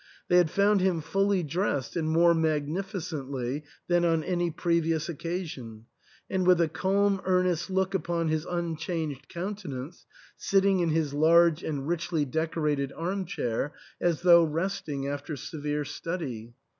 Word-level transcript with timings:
They 0.29 0.37
had 0.37 0.49
found 0.49 0.81
him 0.81 0.99
fully 0.99 1.43
dressed 1.43 1.95
and 1.95 2.09
more 2.09 2.33
magnificently 2.33 3.63
than 3.87 4.03
on 4.03 4.23
any 4.23 4.49
pre 4.49 4.81
vious 4.81 5.07
occasion, 5.07 5.85
and 6.27 6.47
with 6.47 6.59
a 6.59 6.67
calm 6.67 7.21
earnest 7.23 7.69
look 7.69 7.93
upon 7.93 8.27
his 8.27 8.47
unchanged 8.47 9.29
countenance, 9.29 10.07
sitting 10.35 10.79
in 10.79 10.89
his 10.89 11.13
large 11.13 11.61
and 11.61 11.87
richly 11.87 12.25
decorated 12.25 12.91
arm 12.93 13.25
chair 13.25 13.75
as 14.01 14.23
though 14.23 14.43
resting 14.43 15.07
after 15.07 15.35
severe 15.35 15.85
study. 15.85 16.55